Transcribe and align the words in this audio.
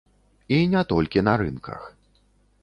І 0.55 0.57
не 0.71 0.81
толькі 0.93 1.23
на 1.27 1.37
рынках. 1.43 1.85